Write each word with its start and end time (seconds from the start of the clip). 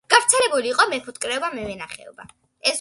გავრცელებული 0.13 0.71
იყო 0.75 0.87
მეფუტკრეობა, 0.95 1.53
მევენახეობა. 1.59 2.31